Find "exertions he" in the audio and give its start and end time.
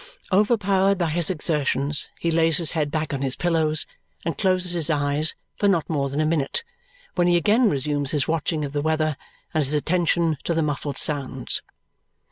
1.29-2.31